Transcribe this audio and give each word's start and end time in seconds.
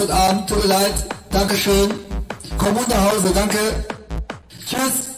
Heute 0.00 0.14
Abend. 0.14 0.48
Tut 0.48 0.62
mir 0.62 0.68
leid. 0.68 0.94
Dankeschön. 1.30 1.90
Komm 2.58 2.74
gut 2.74 2.88
nach 2.88 3.12
Hause, 3.12 3.30
danke. 3.34 3.58
Tschüss. 4.66 5.09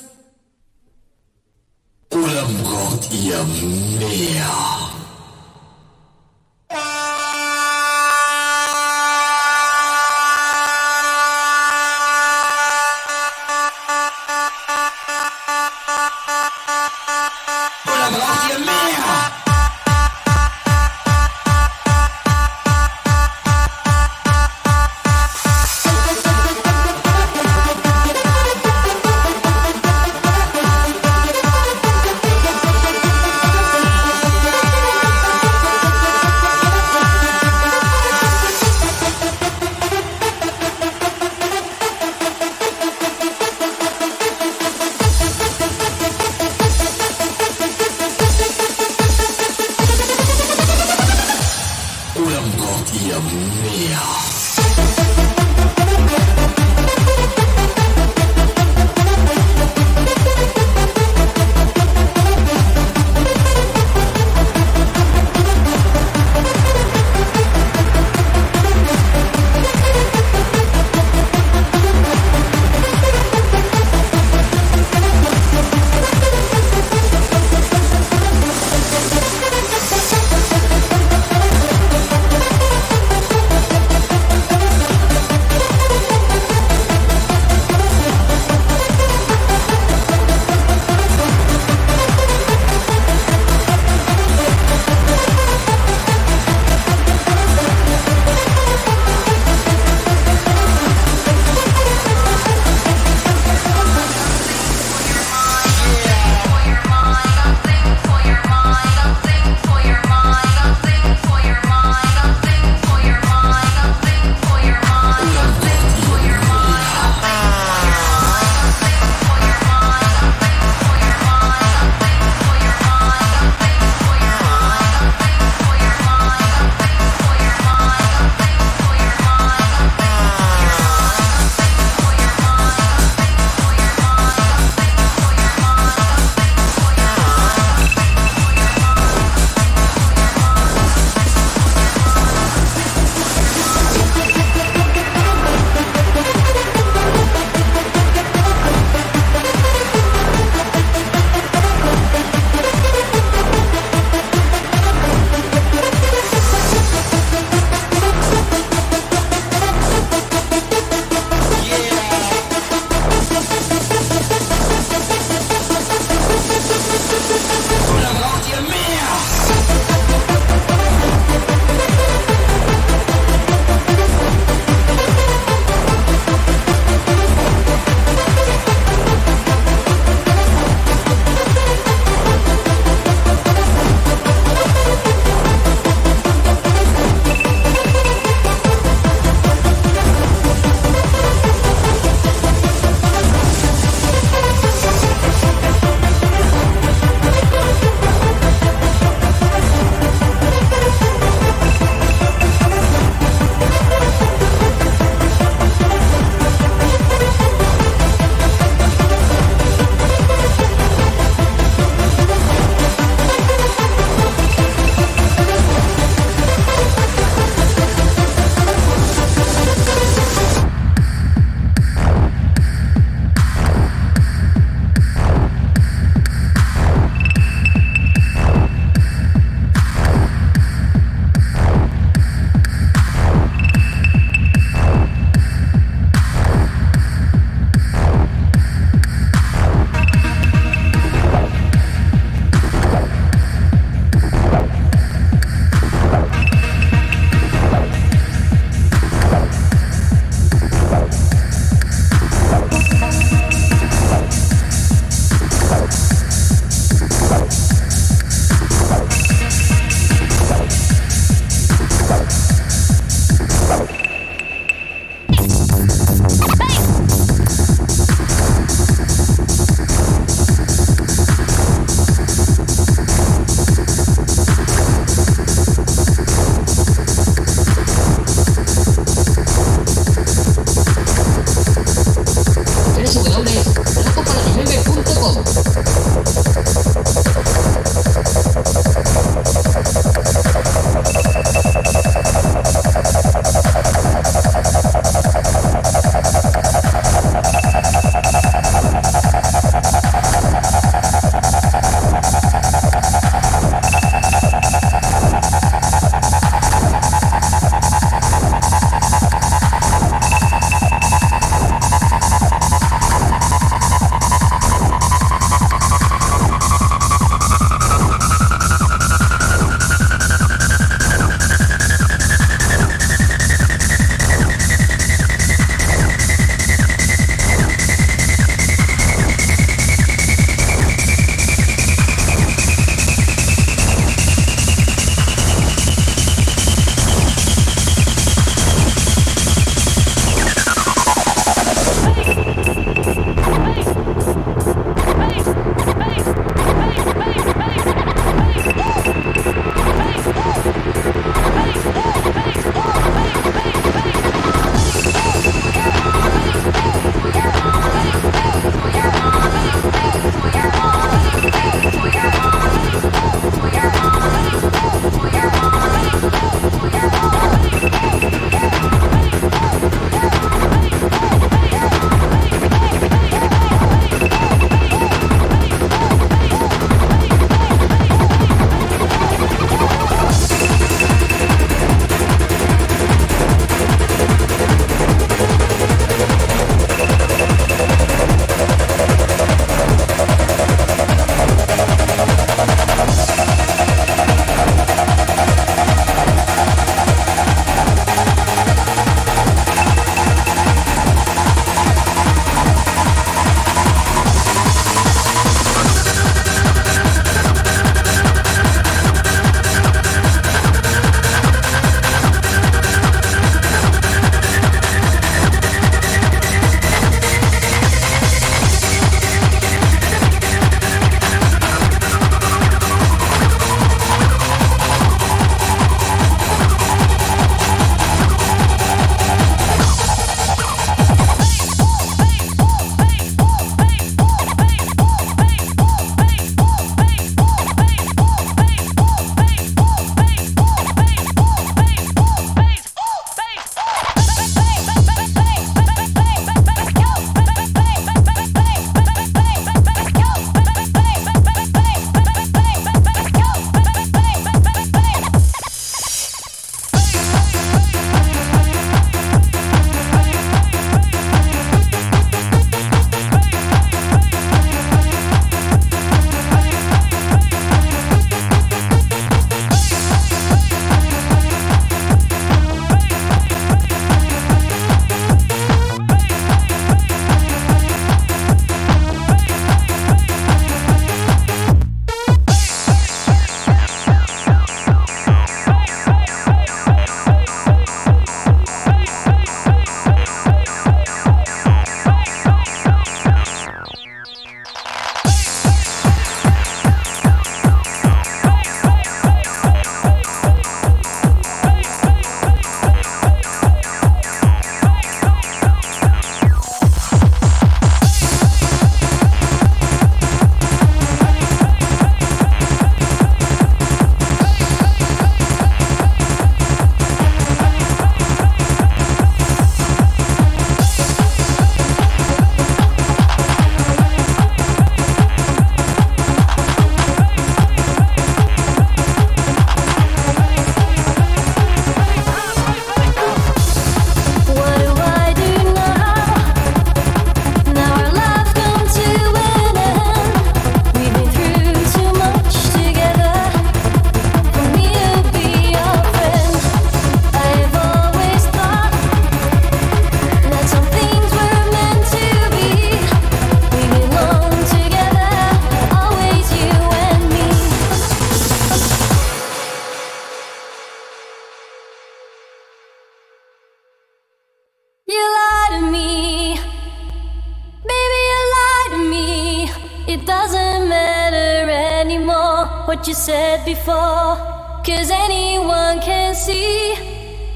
It 570.12 570.26
doesn't 570.26 570.90
matter 570.90 571.70
anymore 571.70 572.66
what 572.84 573.08
you 573.08 573.14
said 573.14 573.64
before, 573.64 574.36
cause 574.84 575.10
anyone 575.10 576.02
can 576.02 576.34
see 576.34 576.92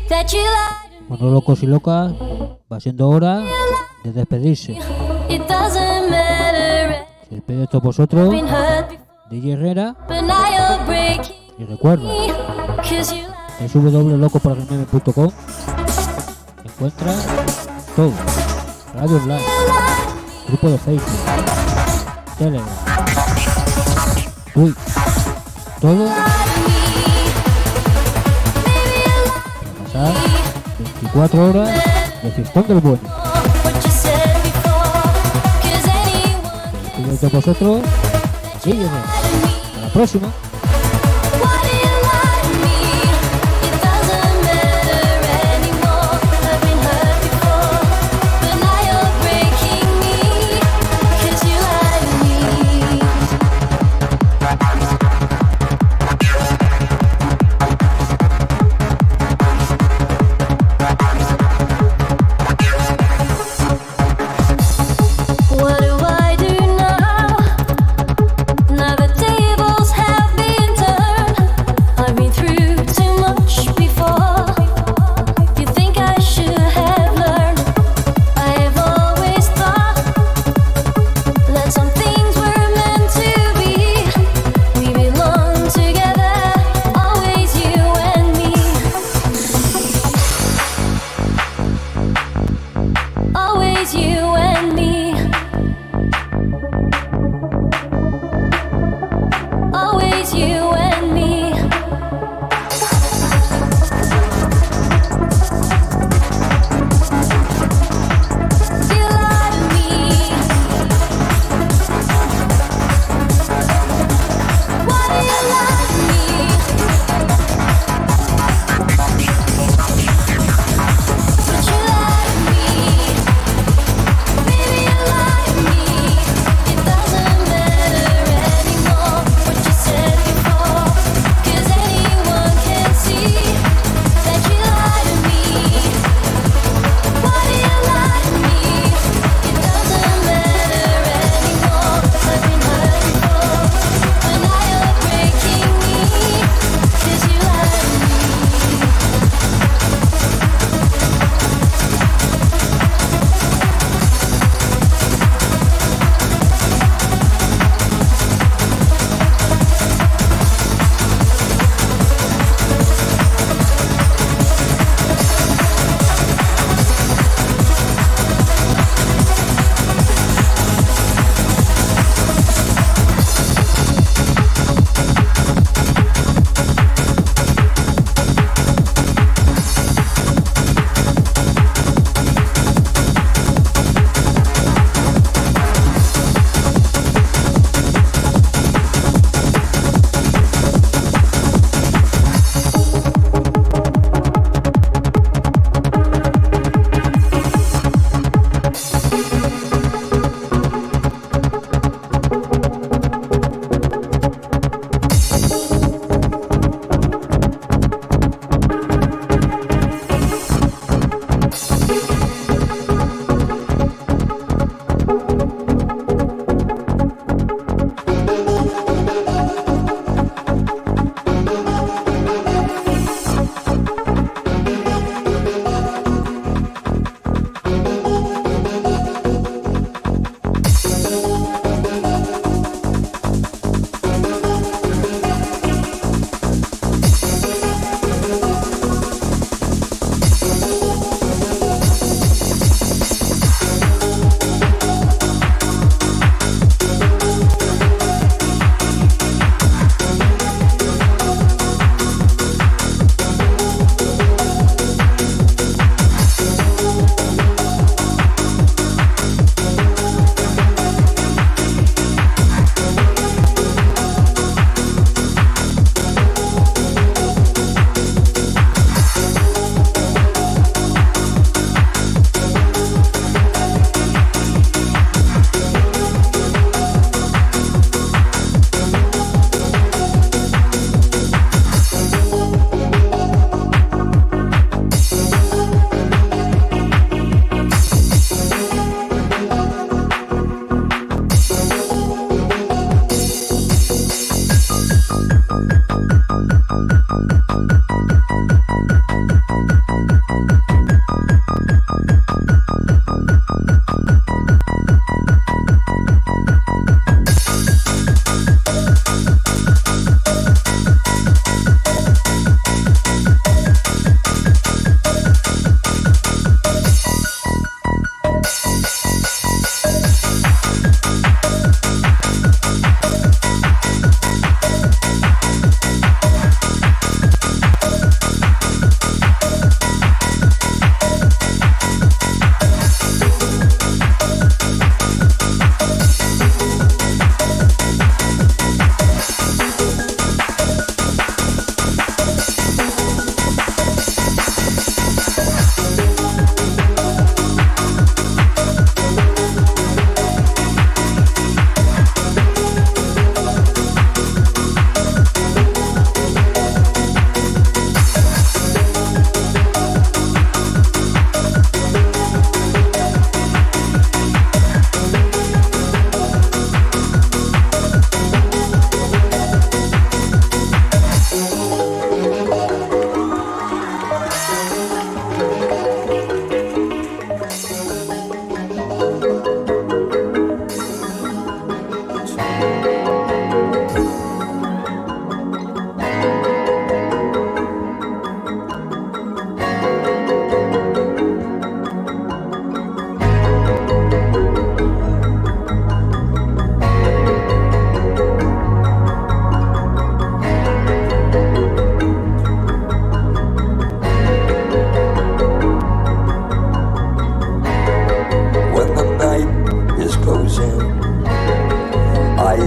that 0.09 0.33
you 0.33 0.41
lied. 0.41 1.07
Bueno, 1.07 1.31
locos 1.33 1.63
y 1.63 1.67
locas, 1.67 2.15
va 2.73 2.81
siendo 2.81 3.11
hora 3.11 3.43
de 4.03 4.11
despedirse. 4.11 4.73
It 5.29 5.47
doesn't 5.47 6.09
matter. 6.09 7.05
Se 7.29 7.35
despide 7.35 7.65
esto 7.65 7.79
vosotros, 7.83 8.35
DJ 9.29 9.53
Herrera. 9.53 9.95
Y 11.59 11.65
recuerda, 11.65 12.11
en 13.61 13.69
www.locoporgmeme.com 13.69 15.31
encuentras 16.65 17.27
todo. 17.95 18.13
Radio 18.95 19.17
Online, 19.17 19.43
grupo 20.49 20.71
de 20.71 20.79
Facebook 20.79 21.46
Telegram. 22.39 22.69
Uy, 24.55 24.75
todo. 25.81 26.09
Pasar 29.85 30.15
24 30.79 31.51
horas 31.51 31.71
de 32.23 32.31
fiestón 32.31 32.67
del 32.69 32.81
bueno. 32.81 32.99
Despido 36.83 37.17
de 37.17 37.29
vosotros. 37.29 37.83
Sígueme. 38.63 38.87
Hasta 38.87 39.81
la 39.81 39.89
próxima. 39.93 40.33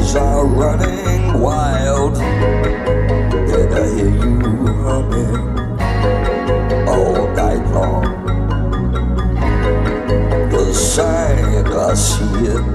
Eyes 0.10 0.16
are 0.16 0.46
running 0.48 1.40
wild. 1.40 2.16
Did 2.16 3.72
I 3.72 3.88
hear 3.94 4.10
you 4.10 4.66
humming 4.82 5.60
all 6.90 7.28
night 7.36 7.64
long? 7.70 8.06
The 10.50 10.74
sign 10.74 11.68
I 11.68 11.94
see 11.94 12.48
it. 12.56 12.66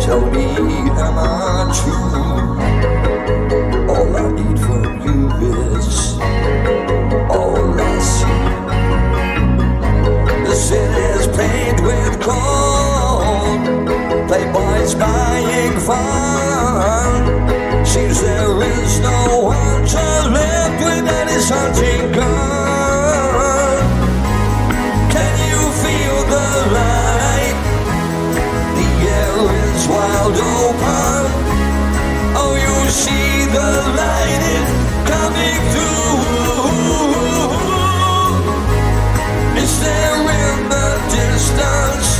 Tell 0.00 0.24
me, 0.30 0.46
am 0.94 1.18
I 1.18 1.72
true? 1.74 2.22
All 3.92 4.16
I 4.16 4.18
need 4.30 4.58
from 4.60 4.84
you 5.02 5.18
is 5.74 6.18
all 7.34 7.80
I 7.80 7.98
see. 7.98 8.42
The 10.46 10.54
city's 10.54 11.26
paved 11.36 11.80
with 11.80 12.24
gold. 12.24 12.65
Playboys 14.28 14.92
buying 14.98 15.78
fun. 15.78 17.22
Seems 17.86 18.20
there 18.20 18.60
is 18.60 18.98
no 18.98 19.38
one 19.44 19.86
to 19.86 20.28
live 20.28 20.80
with 20.82 21.06
any 21.06 21.38
hunting 21.46 22.10
gun. 22.10 23.78
Can 25.14 25.34
you 25.46 25.62
feel 25.82 26.18
the 26.34 26.48
light? 26.74 27.56
The 28.74 28.88
air 29.14 29.38
is 29.62 29.82
wide 29.86 30.40
open. 30.58 31.24
Oh, 32.34 32.54
you 32.66 32.76
see 32.90 33.46
the 33.46 33.70
light 33.94 34.42
is 34.58 34.68
coming 35.06 35.60
through. 35.70 36.18
Is 39.62 39.72
there 39.80 40.18
in 40.18 40.68
the 40.68 40.88
distance 41.14 42.15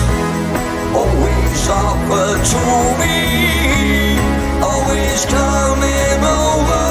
always 1.69 2.35
to 2.51 2.63
me? 3.01 4.19
Always 4.63 5.27
coming 5.27 6.25
over. 6.25 6.87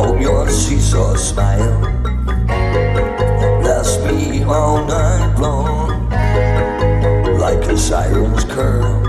Oh, 0.00 0.18
your 0.20 0.48
seesaw 0.50 1.14
smile 1.16 1.80
lasts 3.62 3.98
me 4.04 4.42
all 4.42 4.84
night 4.84 5.36
long 5.38 6.08
like 7.38 7.64
a 7.68 7.78
siren's 7.78 8.44
curl 8.44 9.01